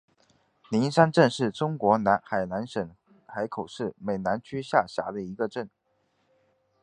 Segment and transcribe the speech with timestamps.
[0.71, 2.89] 灵山镇是中国海南省
[3.27, 5.69] 海口市美兰区下辖的一个镇。